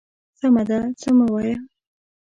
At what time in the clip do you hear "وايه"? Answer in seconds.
1.33-1.55